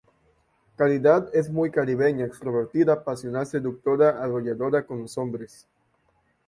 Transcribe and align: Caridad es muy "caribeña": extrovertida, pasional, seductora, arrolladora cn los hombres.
Caridad 0.75 1.29
es 1.31 1.47
muy 1.51 1.69
"caribeña": 1.69 2.25
extrovertida, 2.25 3.03
pasional, 3.03 3.45
seductora, 3.45 4.19
arrolladora 4.23 4.83
cn 4.83 5.01
los 5.03 5.15
hombres. 5.19 5.67